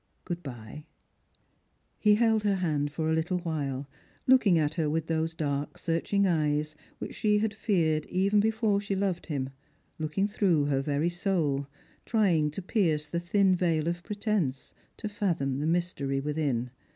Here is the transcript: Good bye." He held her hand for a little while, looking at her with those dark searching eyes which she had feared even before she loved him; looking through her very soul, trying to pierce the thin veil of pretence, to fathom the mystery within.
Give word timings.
Good 0.25 0.41
bye." 0.41 0.85
He 1.99 2.15
held 2.15 2.41
her 2.41 2.55
hand 2.55 2.91
for 2.91 3.07
a 3.07 3.13
little 3.13 3.37
while, 3.37 3.87
looking 4.25 4.57
at 4.57 4.73
her 4.73 4.89
with 4.89 5.05
those 5.05 5.35
dark 5.35 5.77
searching 5.77 6.25
eyes 6.25 6.75
which 6.97 7.13
she 7.13 7.37
had 7.37 7.53
feared 7.53 8.07
even 8.07 8.39
before 8.39 8.81
she 8.81 8.95
loved 8.95 9.27
him; 9.27 9.51
looking 9.99 10.27
through 10.27 10.65
her 10.65 10.81
very 10.81 11.11
soul, 11.11 11.67
trying 12.03 12.49
to 12.49 12.63
pierce 12.63 13.07
the 13.09 13.19
thin 13.19 13.55
veil 13.55 13.87
of 13.87 14.01
pretence, 14.01 14.73
to 14.97 15.07
fathom 15.07 15.59
the 15.59 15.67
mystery 15.67 16.19
within. 16.19 16.71